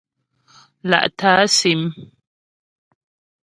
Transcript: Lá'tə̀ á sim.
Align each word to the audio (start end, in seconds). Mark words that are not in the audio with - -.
Lá'tə̀ 0.89 1.33
á 1.43 1.45
sim. 1.57 1.81